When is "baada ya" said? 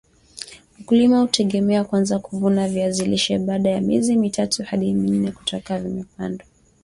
3.39-3.81